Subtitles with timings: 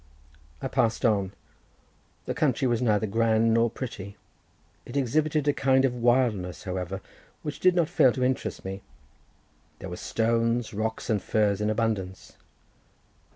[0.63, 1.31] I passed on;
[2.25, 7.01] the country was neither grand nor pretty—it exhibited a kind of wildness, however,
[7.43, 12.35] which did not fail to interest me—there were stones, rocks, and furze in abundance.